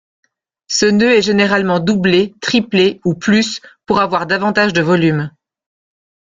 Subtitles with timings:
[0.67, 5.29] Ce nœud est généralement doublé, triplé ou plus pour avoir davantage de volume.